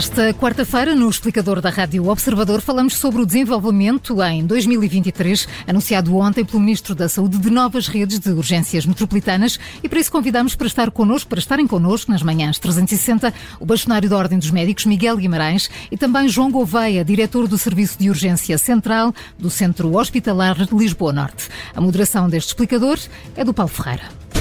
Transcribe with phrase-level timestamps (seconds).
[0.00, 6.42] Esta quarta-feira, no explicador da Rádio Observador, falamos sobre o desenvolvimento em 2023, anunciado ontem
[6.42, 10.66] pelo Ministro da Saúde, de novas redes de urgências metropolitanas e para isso convidamos para
[10.66, 15.18] estar connosco, para estarem connosco nas manhãs 360, o bastonário da Ordem dos Médicos, Miguel
[15.18, 20.74] Guimarães, e também João Gouveia, diretor do Serviço de Urgência Central do Centro Hospitalar de
[20.74, 21.50] Lisboa Norte.
[21.76, 22.98] A moderação deste explicador
[23.36, 24.39] é do Paulo Ferreira.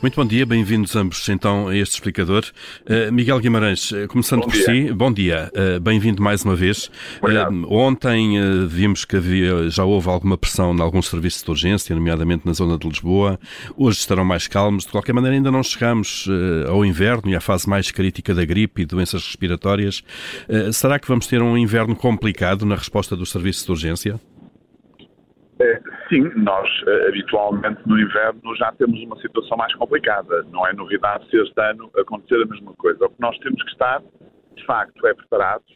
[0.00, 2.44] Muito bom dia, bem-vindos ambos então a este explicador.
[2.86, 4.64] Uh, Miguel Guimarães, uh, começando bom por dia.
[4.64, 6.88] si, bom dia, uh, bem-vindo mais uma vez.
[7.68, 12.52] ontem vimos que havia, já houve alguma pressão em alguns serviços de urgência, nomeadamente na
[12.52, 13.40] zona de Lisboa.
[13.76, 14.84] Hoje estarão mais calmos.
[14.84, 16.28] De qualquer maneira, ainda não chegamos
[16.68, 20.04] ao inverno e à fase mais crítica da gripe e doenças respiratórias.
[20.72, 24.20] será que vamos ter um inverno complicado na resposta dos serviços de urgência?
[26.08, 30.42] Sim, nós eh, habitualmente no inverno já temos uma situação mais complicada.
[30.44, 33.04] Não é novidade se este ano acontecer a mesma coisa.
[33.04, 34.02] O que nós temos que estar,
[34.56, 35.66] de facto, é preparados.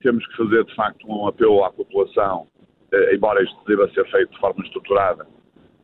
[0.00, 2.46] Temos que fazer, de facto, um apelo à população,
[2.92, 5.26] eh, embora isto deva ser feito de forma estruturada,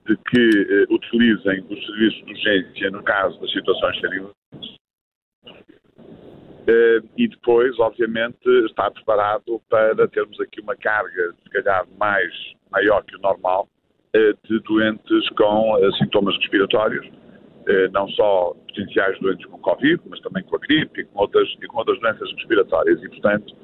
[0.06, 4.30] de que eh, utilizem os serviços de urgência no caso das situações serem
[7.16, 12.32] e depois, obviamente, estar preparado para termos aqui uma carga, se calhar, mais
[12.70, 13.68] maior que o normal
[14.14, 17.06] de doentes com eh, sintomas respiratórios,
[17.68, 21.48] eh, não só potenciais doentes com Covid, mas também com a gripe e com outras,
[21.62, 23.02] e com outras doenças respiratórias.
[23.02, 23.54] E, portanto,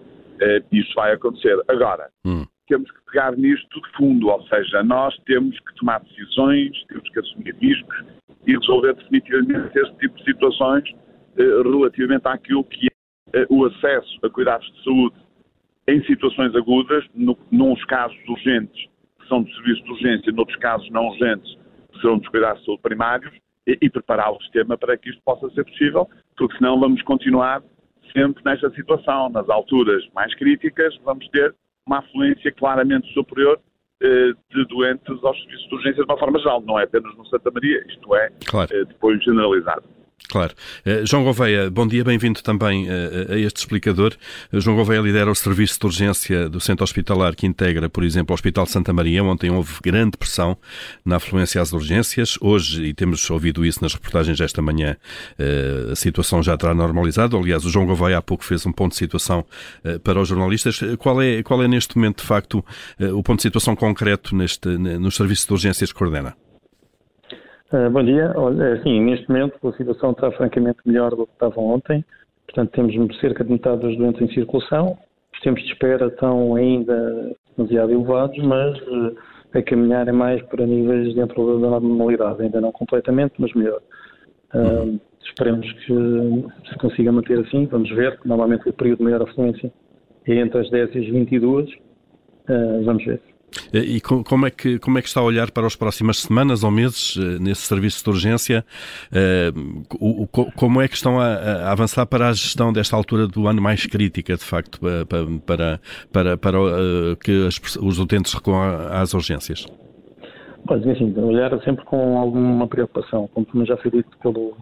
[0.70, 1.58] isso vai acontecer.
[1.66, 2.44] Agora, hum.
[2.68, 7.18] temos que pegar nisto de fundo, ou seja, nós temos que tomar decisões, temos que
[7.20, 8.04] assumir riscos
[8.46, 10.84] e resolver definitivamente este tipo de situações
[11.38, 12.88] relativamente àquilo que
[13.32, 15.16] é o acesso a cuidados de saúde
[15.88, 18.88] em situações agudas, no, nos casos urgentes
[19.26, 21.58] que são de serviço de urgência, noutros casos não urgentes,
[21.92, 23.34] que serão dos cuidados de saúde primários,
[23.66, 27.62] e, e preparar o sistema para que isto possa ser possível, porque senão vamos continuar
[28.16, 29.28] sempre nesta situação.
[29.28, 31.52] Nas alturas mais críticas, vamos ter
[31.84, 33.58] uma afluência claramente superior
[34.00, 37.26] eh, de doentes aos serviços de urgência de uma forma geral, não é apenas no
[37.26, 38.70] Santa Maria, isto é claro.
[38.72, 39.84] eh, depois generalizado.
[40.28, 40.54] Claro.
[40.84, 44.12] Uh, João Gouveia, bom dia, bem-vindo também uh, a este explicador.
[44.52, 48.34] João Gouveia lidera o serviço de urgência do centro hospitalar que integra, por exemplo, o
[48.34, 49.22] Hospital Santa Maria.
[49.22, 50.56] Ontem houve grande pressão
[51.04, 52.36] na afluência às urgências.
[52.40, 54.96] Hoje, e temos ouvido isso nas reportagens desta manhã,
[55.90, 57.36] a situação já terá normalizado.
[57.36, 59.44] Aliás, o João Gouveia há pouco fez um ponto de situação
[60.02, 60.80] para os jornalistas.
[60.98, 62.64] Qual é, qual é neste momento, de facto,
[62.98, 66.36] o ponto de situação concreto neste, nos serviços de urgências que coordena?
[67.72, 68.32] Uh, bom dia.
[68.36, 72.04] Olha, é assim, neste momento a situação está francamente melhor do que estava ontem.
[72.46, 74.96] Portanto, temos cerca de metade dos doentes em circulação.
[75.34, 79.16] Os tempos de espera estão ainda demasiado elevados, mas uh,
[79.52, 82.40] a caminhar é mais para níveis dentro da normalidade.
[82.40, 83.80] Ainda não completamente, mas melhor.
[84.54, 85.92] Uh, esperemos que
[86.68, 87.66] se consiga manter assim.
[87.66, 88.16] Vamos ver.
[88.24, 89.72] Normalmente o período de maior afluência
[90.24, 91.68] é entre as 10 e as 22.
[91.68, 93.20] Uh, vamos ver.
[93.72, 96.64] Eh, e como é, que, como é que está a olhar para as próximas semanas
[96.64, 98.64] ou meses eh, nesse serviço de urgência?
[99.12, 99.52] Eh,
[100.56, 104.36] como é que estão a, avançar para a gestão desta altura do ano mais crítica,
[104.36, 105.80] de facto, para, para,
[106.12, 106.58] para, para
[107.22, 107.48] que
[107.80, 109.66] os utentes recorram às urgências?
[110.68, 114.56] Olha, assim, olhar sempre com alguma preocupação, como já foi dito pelo,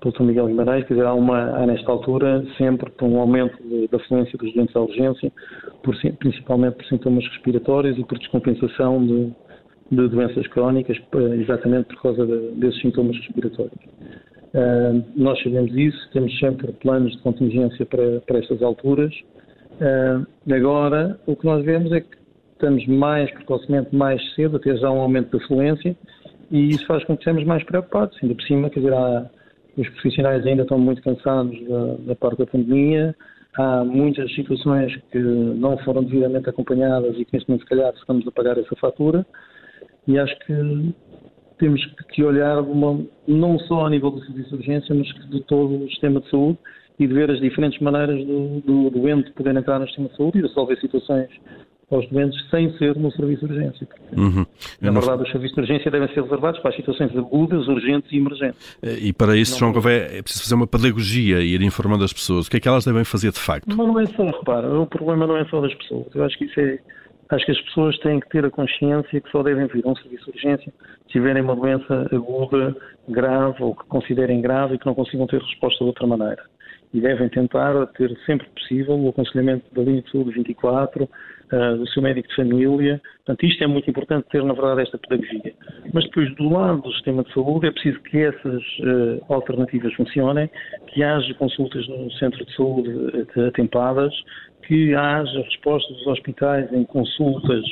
[0.00, 0.22] pelo Sr.
[0.24, 3.56] Miguel Guimarães, quer dizer, há, uma, há nesta altura sempre um aumento
[3.90, 5.32] da fluência dos doentes à urgência,
[5.82, 9.32] por, principalmente por sintomas respiratórios e por descompensação de,
[9.90, 10.96] de doenças crónicas,
[11.40, 13.84] exatamente por causa de, desses sintomas respiratórios.
[14.54, 19.12] Uh, nós sabemos isso, temos sempre planos de contingência para, para estas alturas.
[19.74, 22.16] Uh, agora, o que nós vemos é que
[22.52, 25.94] estamos mais precocemente, mais cedo, a ter já um aumento da fluência,
[26.50, 28.18] e isso faz com que estejamos mais preocupados.
[28.22, 29.30] Ainda por cima, quer dizer, há,
[29.78, 33.14] os profissionais ainda estão muito cansados da, da parte da pandemia,
[33.56, 38.26] há muitas situações que não foram devidamente acompanhadas e que neste momento, se calhar, estamos
[38.26, 39.24] a pagar essa fatura.
[40.06, 40.94] E acho que
[41.58, 45.84] temos que olhar uma, não só a nível do serviço de urgência, mas de todo
[45.84, 46.58] o sistema de saúde
[46.98, 50.38] e de ver as diferentes maneiras do, do doente poder entrar no sistema de saúde
[50.38, 51.28] e resolver situações
[51.90, 53.88] aos doentes sem ser no serviço de urgência.
[54.16, 54.44] Uhum.
[54.80, 55.22] Na verdade, não...
[55.22, 58.78] os serviços de urgência devem ser reservados para as situações agudas, urgentes e emergentes.
[58.82, 62.04] Eh, e para isso, não João Gouveia, é preciso fazer uma pedagogia e ir informando
[62.04, 62.46] as pessoas.
[62.46, 63.66] O que é que elas devem fazer de facto?
[63.68, 66.06] Mas não é só, repara, o problema não é só das pessoas.
[66.14, 66.78] Eu acho que isso é.
[67.30, 69.96] Acho que as pessoas têm que ter a consciência que só devem vir a um
[69.96, 72.74] serviço de urgência se tiverem uma doença aguda,
[73.06, 76.42] grave ou que considerem grave e que não consigam ter resposta de outra maneira.
[76.92, 81.86] E devem tentar ter sempre possível o aconselhamento da linha de saúde 24, uh, do
[81.88, 83.00] seu médico de família.
[83.24, 85.54] Portanto, isto é muito importante ter, na verdade, esta pedagogia.
[85.92, 90.50] Mas depois, do lado do sistema de saúde, é preciso que essas uh, alternativas funcionem,
[90.88, 92.90] que haja consultas no centro de saúde
[93.46, 94.14] atempadas,
[94.68, 97.64] que haja respostas dos hospitais em consultas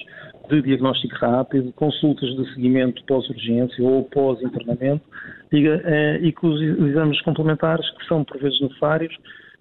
[0.49, 5.05] de diagnóstico rápido, consultas de seguimento pós-urgência ou pós-internamento
[5.53, 6.59] e, eh, e que os
[6.89, 9.15] exames complementares, que são por vezes necessários,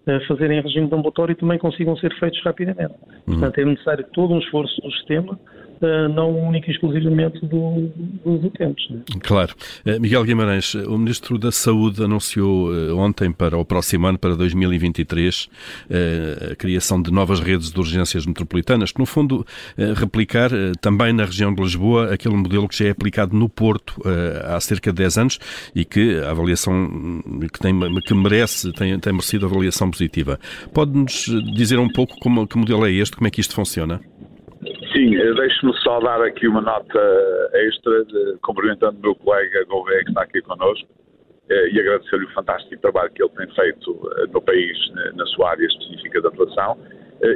[0.07, 2.93] eh, fazerem em regime de ambulatório também consigam ser feitos rapidamente.
[3.27, 3.39] Uhum.
[3.39, 5.38] Portanto, é necessário todo um esforço do sistema
[5.81, 7.89] não única e exclusivamente do,
[8.24, 8.89] dos utentes.
[8.89, 9.01] Né?
[9.22, 9.54] Claro.
[9.86, 14.36] Eh, Miguel Guimarães, o Ministro da Saúde anunciou eh, ontem para o próximo ano, para
[14.36, 15.50] 2023,
[16.51, 19.45] a criação de novas redes de urgências metropolitanas, que no fundo
[19.95, 20.50] replicar
[20.81, 23.95] também na região de Lisboa aquele modelo que já é aplicado no Porto
[24.45, 25.39] há cerca de 10 anos
[25.75, 30.39] e que a avaliação hum, que, tem, que merece, tem, tem merecido avaliação positiva.
[30.74, 31.25] Pode-nos
[31.56, 34.01] dizer um pouco como, que modelo é este, como é que isto funciona?
[34.95, 40.01] Sim, eh, deixe-me só dar aqui uma nota extra, de, cumprimentando o meu colega Gouveia
[40.06, 40.88] que está aqui connosco
[41.50, 44.77] eh, e agradecer-lhe o fantástico trabalho que ele tem feito eh, no país,
[45.15, 46.77] na sua área específica de atuação,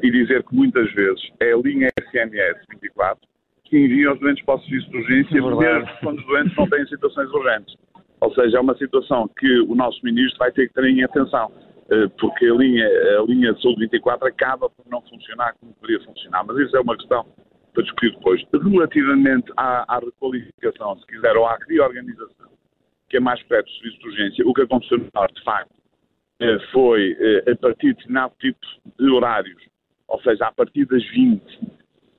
[0.04, 3.28] e dizer que muitas vezes é a linha SMS 24
[3.66, 6.70] que envia os doentes para o serviço de urgência, é mesmo quando os doentes não
[6.70, 7.76] têm situações urgentes.
[8.22, 11.52] Ou seja, é uma situação que o nosso ministro vai ter que ter em atenção
[11.92, 16.06] eh, porque a linha, a linha de saúde 24 acaba por não funcionar como poderia
[16.06, 16.44] funcionar.
[16.46, 17.26] Mas isso é uma questão
[17.74, 18.42] para discutir depois.
[18.54, 22.50] Relativamente à, à requalificação, se quiser, ou à reorganização,
[23.10, 25.74] que é mais perto do serviço de urgência, o que aconteceu no Norte, de facto,
[26.42, 28.60] eh, foi eh, a partir de determinado tipo
[28.98, 29.62] de horários,
[30.07, 31.42] ou seja, a partir das 20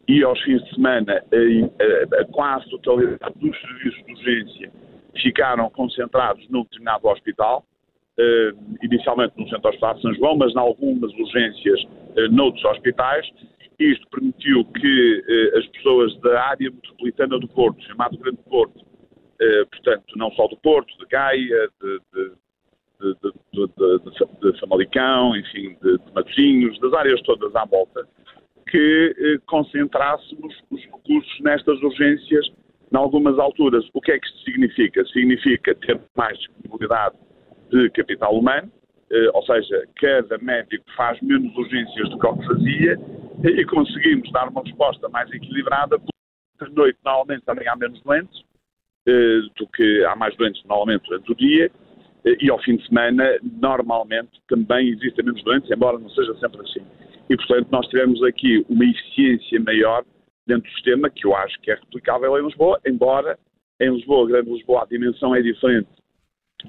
[0.08, 4.72] e aos fins de semana, a, a quase totalidade dos serviços de urgência
[5.22, 7.64] ficaram concentrados num determinado hospital,
[8.18, 8.52] eh,
[8.82, 11.80] inicialmente no Centro Hospitalar de São João, mas em algumas urgências
[12.30, 13.26] noutros hospitais.
[13.80, 18.84] Isto permitiu que eh, as pessoas da área metropolitana do Porto, chamado Grande Porto,
[19.72, 22.00] portanto, não só do Porto, de Gaia, de,
[23.00, 23.14] de,
[23.54, 28.06] de, de, Famalicão, enfim, de, de Matosinhos, das áreas todas à volta,
[28.70, 32.52] que concentrássemos os recursos nestas urgências
[32.92, 33.88] em algumas alturas.
[33.94, 35.04] O que é que isto significa?
[35.06, 37.16] Significa ter mais disponibilidade
[37.70, 38.70] de capital humano,
[39.10, 43.00] eh, ou seja, cada médico faz menos urgências do que o que fazia
[43.44, 48.42] e conseguimos dar uma resposta mais equilibrada, porque de noite normalmente também há menos doentes
[49.06, 51.70] eh, do que há mais doentes normalmente durante o dia
[52.24, 56.60] eh, e ao fim de semana normalmente também existem menos doentes, embora não seja sempre
[56.60, 56.80] assim.
[57.30, 60.04] E portanto nós tivemos aqui uma eficiência maior
[60.46, 63.38] dentro do sistema que eu acho que é replicável em Lisboa, embora
[63.80, 65.88] em Lisboa, Grande Lisboa, a dimensão é diferente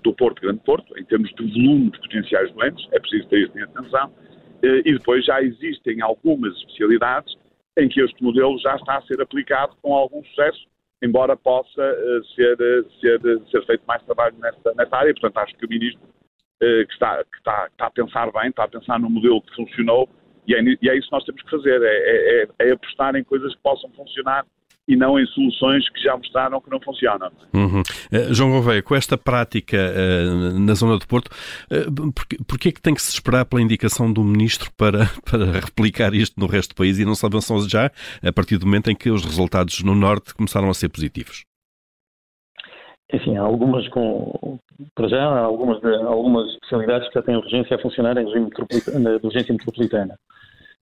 [0.04, 3.58] do Porto Grande Porto, em termos de volume de potenciais doentes, é preciso ter isso
[3.58, 4.14] em atenção,
[4.64, 7.36] e depois já existem algumas especialidades
[7.78, 10.68] em que este modelo já está a ser aplicado com algum sucesso,
[11.02, 13.20] embora possa eh, ser, eh, ser,
[13.50, 15.14] ser feito mais trabalho nesta, área.
[15.14, 16.02] Portanto, acho que o Ministro
[16.60, 20.08] que, está, que está, está, a pensar bem, está a pensar num modelo que funcionou,
[20.48, 23.16] e é, e é isso que nós temos que fazer, é, é, é, é apostar
[23.16, 24.46] em coisas que possam funcionar
[24.88, 27.32] e não em soluções que já mostraram que não funcionam.
[27.54, 27.82] Uhum.
[27.82, 32.72] Uh, João Gouveia, com esta prática uh, na zona do Porto, uh, porquê, porquê é
[32.72, 36.74] que tem que se esperar pela indicação do Ministro para, para replicar isto no resto
[36.74, 37.92] do país e não se avançam já
[38.24, 41.46] a partir do momento em que os resultados no Norte começaram a ser positivos?
[43.14, 44.58] Enfim, há algumas com,
[44.96, 49.26] para já, há algumas, algumas especialidades que já têm urgência a funcionar em regime de
[49.26, 50.18] urgência metropolitana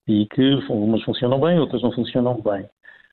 [0.07, 2.65] e que algumas funcionam bem, outras não funcionam bem.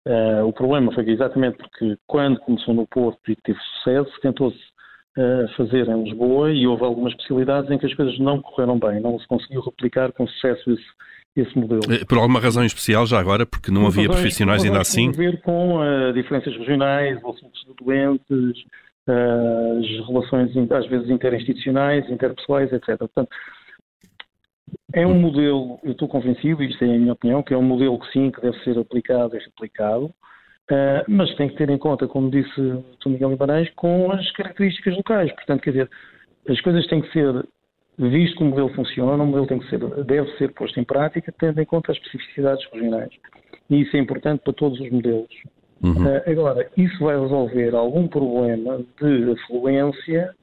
[0.07, 4.57] Uh, o problema foi que exatamente porque quando começou no Porto e teve sucesso, tentou-se
[5.19, 9.01] uh, fazer em Lisboa e houve algumas especialidades em que as coisas não correram bem,
[9.01, 10.85] não se conseguiu replicar com sucesso esse,
[11.35, 11.81] esse modelo.
[11.91, 15.11] Eh, por alguma razão especial já agora, porque não havia profissionais ainda assim?
[15.11, 18.65] Tem a ver com uh, diferenças regionais, fluxo de doentes,
[19.09, 22.97] as relações às vezes interinstitucionais, interpessoais, etc.
[22.99, 23.29] Portanto,
[24.97, 27.99] é um modelo, eu estou convencido, isto é a minha opinião, que é um modelo
[28.01, 32.09] que sim, que deve ser aplicado e replicado, uh, mas tem que ter em conta,
[32.09, 33.11] como disse o.
[33.11, 35.31] Miguel Guimarães, com as características locais.
[35.33, 35.91] Portanto, quer dizer,
[36.49, 37.47] as coisas têm que ser
[37.99, 41.33] visto que o modelo funciona, o modelo tem que ser, deve ser posto em prática,
[41.39, 43.13] tendo em conta as especificidades regionais.
[43.69, 45.29] E isso é importante para todos os modelos.
[45.85, 46.07] Uhum.
[46.07, 50.35] Uh, agora, isso vai resolver algum problema de afluência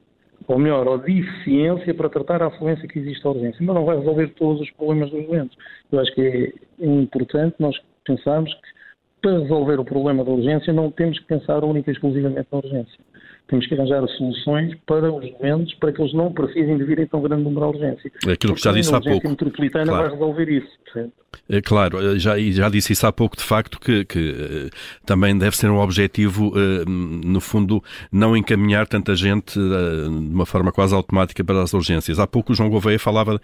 [0.48, 3.86] ou melhor, ou de eficiência para tratar a afluência que existe à urgência, mas não
[3.86, 5.58] vai resolver todos os problemas dos doentes.
[5.92, 8.74] Eu acho que é importante nós pensarmos que
[9.22, 13.00] para resolver o problema da urgência não temos que pensar única e exclusivamente na urgência.
[13.48, 17.08] Temos que arranjar soluções para os doentes, para que eles não precisem de vir em
[17.08, 18.12] tão grande número de urgência.
[18.32, 19.28] Aquilo que já disse há pouco.
[19.28, 20.04] A metropolitana claro.
[20.04, 21.24] vai resolver isso, certo?
[21.50, 24.70] É, claro, eh, já, já disse isso há pouco, de facto, que, que uh,
[25.04, 26.54] também deve ser um objetivo,
[26.86, 32.20] no fundo, não encaminhar tanta gente de uma forma quase automática para as urgências.
[32.20, 33.42] Há pouco o João Gouveia falava,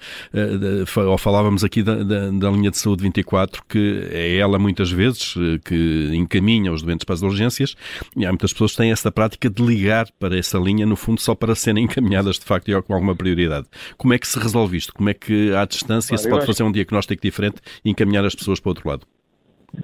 [0.95, 5.33] ou falávamos aqui da, da, da, linha de saúde 24, que é ela muitas vezes
[5.65, 7.75] que encaminha os doentes para as urgências,
[8.15, 9.88] e há muitas pessoas que têm essa prática de ligar
[10.19, 13.67] para essa linha, no fundo, só para serem encaminhadas de facto e com alguma prioridade.
[13.97, 14.93] Como é que se resolve isto?
[14.93, 18.59] Como é que, à distância, se pode fazer um diagnóstico diferente e encaminhar as pessoas
[18.59, 19.05] para o outro lado?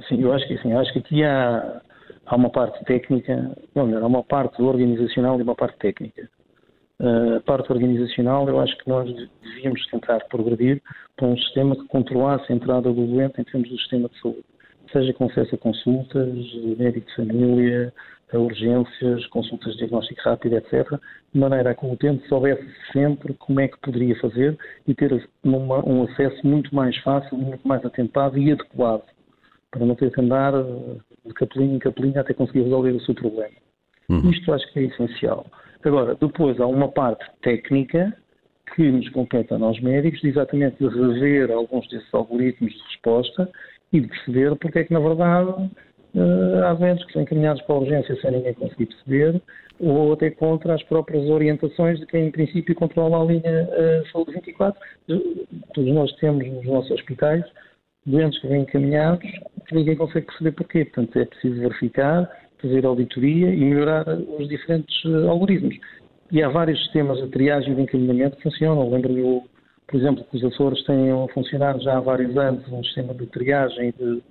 [0.07, 0.71] Sim, eu acho que sim.
[0.71, 1.81] Eu acho que aqui há,
[2.25, 6.29] há uma parte técnica, não, melhor, há uma parte organizacional e uma parte técnica.
[6.99, 9.09] Uh, a parte organizacional, eu acho que nós
[9.43, 10.81] devíamos tentar progredir
[11.17, 14.45] para um sistema que controlasse a entrada do doente em termos do sistema de saúde,
[14.93, 16.37] seja com acesso a consultas,
[16.77, 17.93] médico de família,
[18.39, 20.99] urgências, consultas de diagnóstico rápido, etc.,
[21.33, 25.27] de maneira a que o utente soubesse sempre como é que poderia fazer e ter
[25.43, 29.03] uma, um acesso muito mais fácil, muito mais atentado e adequado,
[29.71, 33.13] para não ter que andar eh, de capelinha em capelinha até conseguir resolver o seu
[33.13, 33.55] problema.
[34.09, 34.29] Uhum.
[34.29, 35.45] Isto acho que é essencial.
[35.83, 38.15] Agora, depois há uma parte técnica
[38.75, 43.49] que nos compete a nós médicos, de exatamente de rever alguns desses algoritmos de resposta
[43.93, 45.69] e de perceber porque é que, na verdade,
[46.65, 49.41] há doentes que são encaminhados para a urgência sem ninguém conseguir perceber,
[49.79, 54.33] ou até contra as próprias orientações de quem, em princípio, controla a linha uh, Saúde
[54.33, 54.79] 24.
[55.73, 57.43] Todos nós temos nos nossos hospitais
[58.05, 59.29] doentes que vêm encaminhados
[59.67, 60.85] que ninguém consegue perceber porquê.
[60.85, 62.29] Portanto, é preciso verificar,
[62.61, 65.75] fazer auditoria e melhorar os diferentes algoritmos.
[66.31, 68.89] E há vários sistemas de triagem de encaminhamento que funcionam.
[68.89, 69.41] Lembro-me,
[69.87, 73.25] por exemplo, que os Açores têm a funcionar já há vários anos um sistema de
[73.27, 74.21] triagem de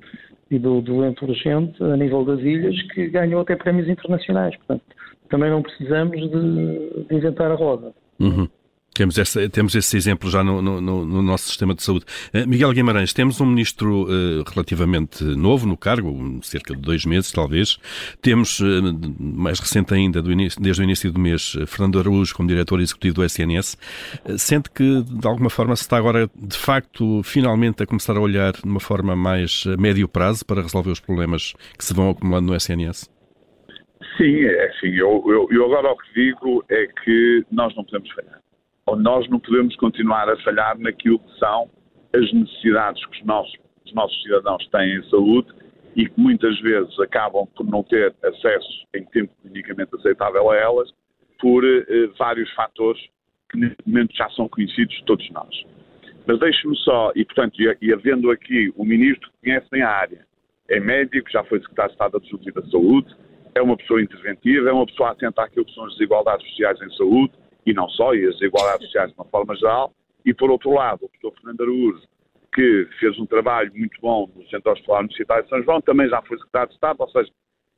[0.51, 4.57] e do doente urgente a nível das ilhas que ganhou até prémios internacionais.
[4.57, 4.85] Portanto,
[5.29, 7.93] também não precisamos de, de inventar a roda.
[8.21, 8.49] Uhum.
[8.95, 12.05] Temos, essa, temos esse exemplo já no, no, no, nosso sistema de saúde.
[12.33, 17.33] Uh, Miguel Guimarães, temos um ministro uh, relativamente novo no cargo, cerca de dois meses
[17.33, 17.77] talvez.
[18.23, 18.65] Temos, uh,
[19.19, 23.77] mais recente ainda, desde o início do mês, Fernando Araújo como diretor executivo do SNS.
[24.39, 28.53] sente que, de alguma forma, se está agora, de facto, finalmente a começar a olhar
[28.53, 32.47] de uma forma mais a médio prazo para resolver os problemas que se vão acumulando
[32.53, 33.11] no SNS?
[34.17, 34.95] Sim, é assim.
[34.95, 38.44] Eu, eu, eu agora o que digo é que nós não podemos falhar
[38.87, 41.71] ou nós não podemos continuar a falhar naquilo que são
[42.15, 45.49] as necessidades que os nossos, os nossos cidadãos têm em saúde
[45.97, 50.91] e que muitas vezes acabam por não ter acesso em tempo clinicamente aceitável a elas
[51.41, 51.85] por eh,
[52.19, 53.01] vários fatores
[53.51, 55.65] que neste momento já são conhecidos de todos nós.
[56.27, 59.91] Mas deixe-me só, e portanto, e, e havendo aqui um ministro que conhece bem a
[59.91, 60.27] área,
[60.69, 63.15] é médico, já foi secretário de Estado Adjunto da Saúde,
[63.55, 66.91] é uma pessoa interventiva, é uma pessoa atenta àquilo que são as desigualdades sociais em
[66.97, 67.33] saúde,
[67.67, 69.93] e não só, e as desigualdades sociais de uma forma geral,
[70.25, 72.03] e por outro lado, o professor Fernando Araújo,
[72.55, 76.23] que fez um trabalho muito bom no Centro Hospitalar Universitário de São João, também já
[76.23, 77.31] foi secretário de Estado, ou seja,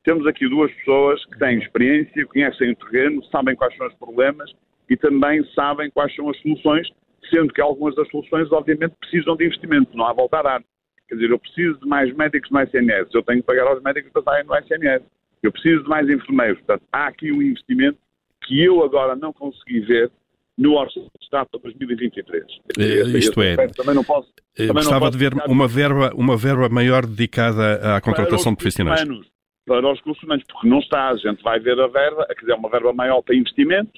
[0.04, 4.52] temos aqui duas pessoas que têm experiência, conhecem o terreno, sabem quais são os problemas
[4.88, 6.88] e também sabem quais são as soluções,
[7.28, 10.64] sendo que algumas das soluções, obviamente, precisam de investimento, não há volta a dar.
[11.08, 14.12] Quer dizer, eu preciso de mais médicos no SNS, eu tenho que pagar aos médicos
[14.12, 15.02] para estarem no SNS.
[15.42, 16.58] Eu preciso de mais enfermeiros.
[16.58, 17.98] Portanto, há aqui um investimento
[18.46, 20.10] que eu agora não consegui ver
[20.56, 22.44] no Orçamento de Estado para 2023.
[22.78, 26.68] É, isto é, também não posso, também gostava não de ver uma verba, uma verba
[26.68, 29.02] maior dedicada à contratação de profissionais.
[29.02, 29.26] Humanos,
[29.66, 32.54] para os recursos humanos, porque não está, a gente vai ver a verba, quer dizer,
[32.54, 33.92] uma verba maior para investimento,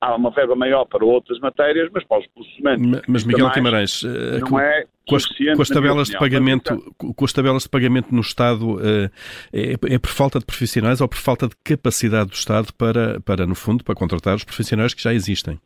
[0.00, 3.02] há uma verba maior para outras matérias, mas para os recursos humanos.
[3.08, 7.32] Mas, Miguel Guimarães, eh, não é com as, com as tabelas de pagamento, com as
[7.32, 9.10] tabelas de pagamento no Estado, eh,
[9.52, 13.46] é, é, por falta de profissionais ou por falta de capacidade do Estado para, para,
[13.46, 15.58] no fundo, para contratar os profissionais que já existem?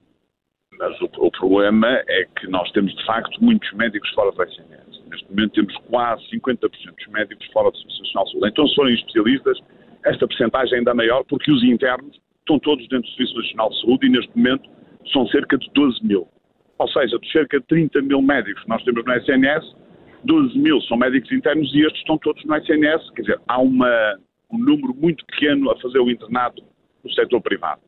[0.78, 5.02] Mas o, o problema é que nós temos, de facto, muitos médicos fora do SNS.
[5.10, 8.48] Neste momento temos quase 50% dos médicos fora do Serviço Nacional de Saúde.
[8.48, 9.58] Então, se forem especialistas,
[10.04, 12.16] esta percentagem ainda é maior, porque os internos
[12.48, 14.70] estão todos dentro do Serviço Nacional de Saúde e neste momento
[15.12, 16.26] são cerca de 12 mil.
[16.78, 19.76] Ou seja, de cerca de 30 mil médicos que nós temos no SNS,
[20.24, 23.10] 12 mil são médicos internos e estes estão todos no SNS.
[23.14, 24.18] Quer dizer, há uma,
[24.50, 26.62] um número muito pequeno a fazer o internato
[27.04, 27.82] no setor privado.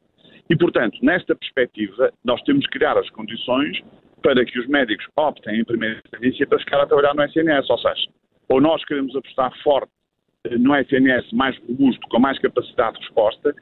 [0.48, 3.80] E, portanto, nesta perspectiva, nós temos que criar as condições
[4.22, 7.70] para que os médicos optem em primeira instância para ficar a trabalhar no SNS.
[7.70, 8.10] Ou seja,
[8.48, 9.90] ou nós queremos apostar forte
[10.44, 13.54] eh, no SNS mais robusto, com mais capacidade de resposta,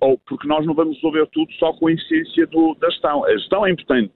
[0.00, 3.24] ou porque nós não vamos resolver tudo só com a eficiência do, da gestão.
[3.24, 4.12] A gestão é importante.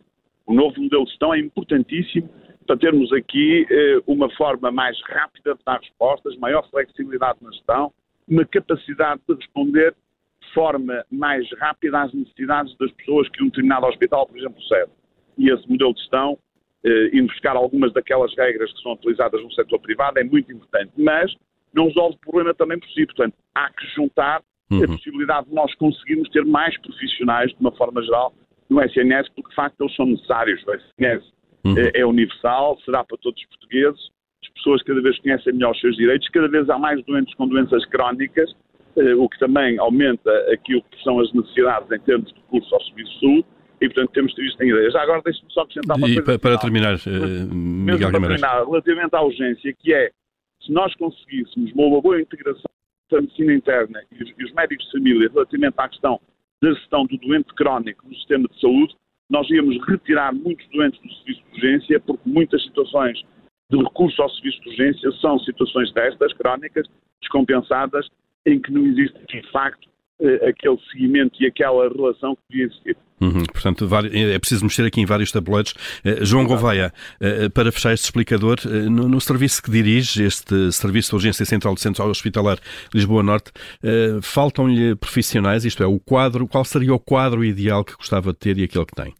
[0.46, 2.28] O novo modelo de gestão é importantíssimo
[2.68, 7.92] para termos aqui uh, uma forma mais rápida de dar respostas, maior flexibilidade na gestão,
[8.28, 9.94] uma capacidade de responder
[10.42, 14.92] de forma mais rápida às necessidades das pessoas que um determinado hospital, por exemplo, serve.
[15.38, 16.38] E esse modelo de gestão,
[16.84, 20.92] eh, indo buscar algumas daquelas regras que são utilizadas no setor privado, é muito importante.
[20.96, 21.34] Mas
[21.72, 23.06] não resolve o problema também por si.
[23.06, 24.84] Portanto, há que juntar uhum.
[24.84, 28.32] a possibilidade de nós conseguirmos ter mais profissionais, de uma forma geral,
[28.68, 30.62] no SNS, porque de facto eles são necessários.
[30.66, 31.24] O SNS
[31.64, 31.78] uhum.
[31.78, 34.00] é, é universal, será para todos os portugueses,
[34.42, 37.48] as pessoas cada vez conhecem melhor os seus direitos, cada vez há mais doentes com
[37.48, 38.54] doenças crónicas,
[38.96, 42.82] eh, o que também aumenta aquilo que são as necessidades em termos de recurso ao
[42.84, 43.46] serviço de saúde,
[43.80, 44.90] e portanto temos de ter isto em ideia.
[44.90, 46.34] Já agora deixe-me só acrescentar uma e coisa.
[46.34, 50.10] E para, terminar, uh, Miguel para terminar, relativamente à urgência, que é,
[50.64, 52.70] se nós conseguíssemos uma boa integração
[53.10, 56.20] da medicina interna e os, e os médicos de família relativamente à questão
[56.62, 58.94] da gestão do doente crónico no sistema de saúde,
[59.30, 63.20] nós íamos retirar muitos doentes do serviço de urgência, porque muitas situações
[63.70, 66.88] de recurso ao serviço de urgência são situações destas, crónicas,
[67.20, 68.08] descompensadas,
[68.46, 69.88] em que não existe, de facto,
[70.20, 72.96] eh, aquele seguimento e aquela relação que devia existir.
[73.20, 75.72] Uhum, portanto, é preciso mexer aqui em vários tabuleiros.
[76.04, 81.10] Uh, João Gouveia, uh, para fechar este explicador, no, no, serviço que dirige, este Serviço
[81.10, 82.58] de Urgência Central do Centro Hospitalar
[82.94, 83.50] Lisboa Norte,
[84.22, 88.58] faltam-lhe profissionais, isto é, o quadro, qual seria o quadro ideal que gostava de ter
[88.58, 89.14] e aquele que tem?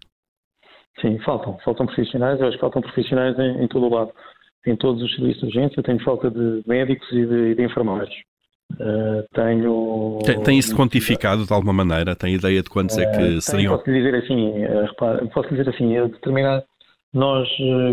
[1.01, 1.59] Sim, faltam.
[1.65, 4.13] Faltam profissionais, eu acho que faltam profissionais em, em todo o lado.
[4.67, 8.15] Em todos os serviços de urgência, tenho falta de médicos e de, de enfermeiros.
[8.75, 10.19] Uh, tenho.
[10.25, 12.15] Tem, tem, isso quantificado de alguma maneira?
[12.15, 13.77] Tem ideia de quantos uh, é que tenho, seriam?
[13.77, 16.63] Posso dizer assim, uh, repara, posso dizer assim, determinar,
[17.13, 17.49] nós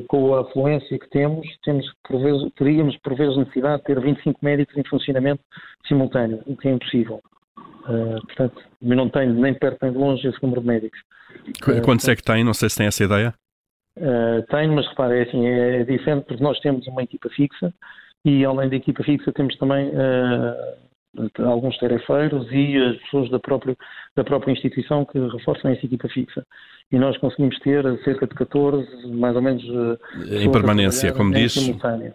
[0.10, 4.40] com a afluência que temos, temos por vezes, teríamos por vezes necessidade de ter 25
[4.44, 5.42] médicos em funcionamento
[5.88, 7.22] simultâneo, o que é impossível.
[7.86, 11.00] portanto, não tenho nem perto nem de longe esse número de médicos.
[11.84, 12.44] Quantos é que tem?
[12.44, 13.34] Não sei se tem essa ideia.
[14.50, 17.74] tenho, mas repara, é assim, é diferente porque nós temos uma equipa fixa
[18.26, 23.78] e além da equipa fixa temos também uh, alguns tarefeiros e as pessoas da própria,
[24.16, 26.46] da própria instituição que reforçam essa equipa fixa.
[26.92, 29.64] E nós conseguimos ter cerca de 14, mais ou menos.
[29.64, 29.98] Uh,
[30.42, 31.56] em permanência, como diz,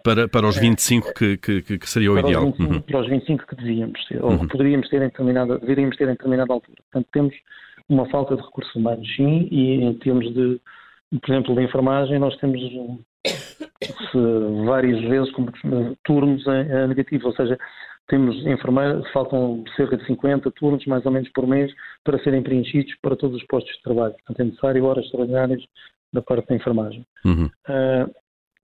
[0.03, 2.43] para, para os 25 é, que, que, que seria o para ideal.
[2.43, 2.81] Os 25, uhum.
[2.81, 4.47] Para os 25 que devíamos ter, ou uhum.
[4.47, 6.77] poderíamos ter em determinada, deveríamos ter em determinada altura.
[6.91, 7.33] Portanto, temos
[7.89, 10.59] uma falta de recursos humanos, sim, e em termos de,
[11.19, 12.61] por exemplo, de enfermagem, nós temos
[14.65, 15.45] várias vezes com
[16.03, 17.57] turnos negativos, ou seja,
[18.07, 21.71] temos enfermeiros, faltam cerca de 50 turnos, mais ou menos por mês,
[22.03, 24.13] para serem preenchidos para todos os postos de trabalho.
[24.13, 25.63] Portanto, é necessário horas extraordinárias
[26.13, 27.05] da parte da enfermagem.
[27.25, 27.45] Uhum.
[27.45, 28.11] Uh,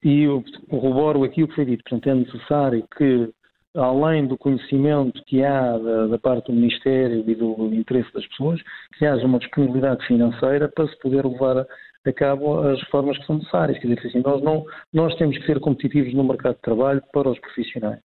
[0.03, 1.85] e eu corroboro aqui o que foi dito.
[1.85, 3.31] Portanto, é necessário que,
[3.75, 8.61] além do conhecimento que há da, da, parte do Ministério e do interesse das pessoas,
[8.99, 11.65] que haja uma disponibilidade financeira para se poder levar
[12.09, 13.79] a, cabo as reformas que são necessárias.
[13.79, 17.29] Quer dizer, assim, nós, não, nós temos que ser competitivos no mercado de trabalho para
[17.29, 18.01] os profissionais.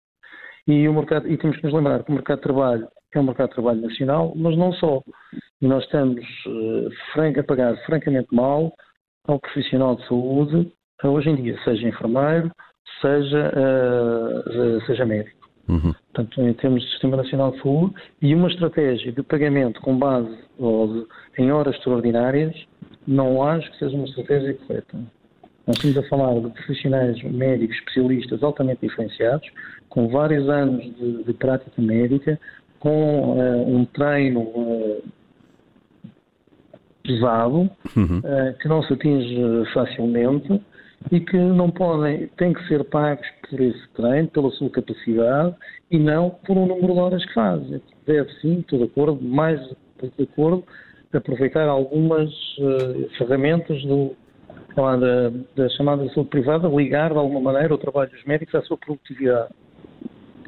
[0.67, 3.23] E, o mercado, e temos que nos lembrar que o mercado de trabalho é um
[3.23, 5.01] mercado de trabalho nacional, mas não só.
[5.61, 8.73] E nós estamos uh, a pagar francamente mal
[9.27, 10.71] ao profissional de saúde,
[11.03, 12.51] uh, hoje em dia, seja enfermeiro,
[13.01, 15.41] seja, uh, seja médico.
[15.67, 15.93] Uhum.
[16.13, 20.37] Portanto, em termos de Sistema Nacional de Saúde, e uma estratégia de pagamento com base
[21.37, 22.55] em horas extraordinárias
[23.07, 24.97] não acho que seja uma estratégia correta.
[25.67, 29.47] Nós estamos a falar de profissionais médicos especialistas altamente diferenciados,
[29.89, 32.39] com vários anos de, de prática médica,
[32.79, 35.03] com uh, um treino uh,
[37.03, 38.19] pesado, uhum.
[38.19, 39.37] uh, que não se atinge
[39.73, 40.61] facilmente
[41.11, 45.55] e que não podem, têm que ser pagos por esse treino, pela sua capacidade
[45.89, 47.81] e não por um número de horas que fazem.
[48.05, 50.63] Deve sim, estou de acordo, mais de acordo,
[51.17, 54.15] aproveitar algumas uh, ferramentas do,
[54.77, 58.61] lá, da, da, chamada saúde privada, ligar de alguma maneira o trabalho dos médicos à
[58.61, 59.53] sua produtividade.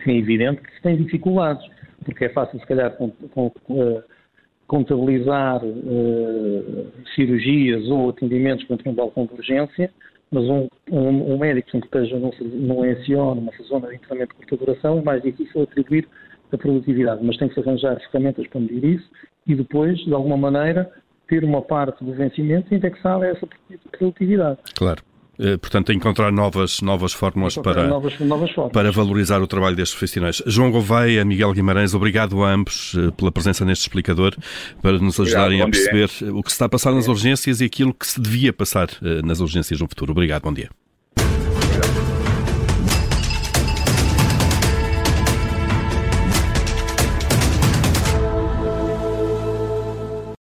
[0.06, 1.66] É evidente que se tem dificuldades,
[2.04, 4.04] porque é fácil, se calhar, com, com, uh,
[4.68, 9.92] contabilizar uh, cirurgias ou atendimentos contra um balcão de urgência,
[10.32, 12.82] mas um, um, um médico que esteja num, num
[13.36, 16.08] numa zona de internamento de curta duração, é mais difícil atribuir
[16.52, 19.10] a produtividade, mas tem que se arranjar ferramentas para medir isso
[19.48, 20.90] e depois, de alguma maneira,
[21.28, 23.48] ter uma parte do vencimento indexada a essa
[23.98, 24.60] produtividade.
[24.76, 25.02] Claro.
[25.40, 28.72] Eh, portanto, encontrar novas, novas fórmulas para, novas, novas formas.
[28.72, 30.44] para valorizar o trabalho destes profissionais.
[30.46, 34.36] João Gouveia, Miguel Guimarães, obrigado a ambos eh, pela presença neste explicador,
[34.80, 36.36] para nos ajudarem obrigado, a perceber dia.
[36.36, 39.22] o que se está a passar nas urgências e aquilo que se devia passar eh,
[39.24, 40.12] nas urgências no futuro.
[40.12, 40.70] Obrigado, bom dia.